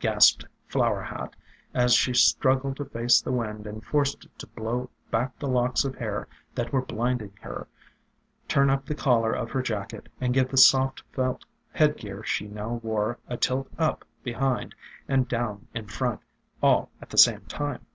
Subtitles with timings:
[0.00, 1.36] gasped Flower Hat,
[1.72, 5.84] as she struggled to face the wind and force it to blow back the locks
[5.84, 7.68] of hair that were blinding her,
[8.48, 12.80] turn up the collar of her jacket, and give the soft felt headgear she now
[12.82, 14.74] wore a tilt up behind
[15.06, 16.20] and down in front,
[16.60, 17.86] all at the same time.